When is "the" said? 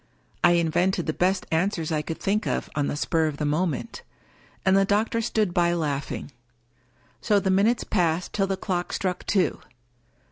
1.05-1.13, 2.87-2.95, 3.37-3.45, 4.75-4.83, 7.39-7.51, 8.47-8.57